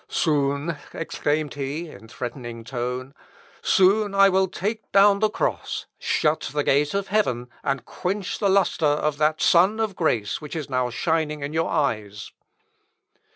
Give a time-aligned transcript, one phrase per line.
[0.09, 3.13] "Soon," exclaimed he, in a threatening tone,
[3.61, 8.49] "soon will I take down the cross, shut the gate of heaven, and quench the
[8.49, 12.31] lustre of that sun of grace which is now shining in your eyes."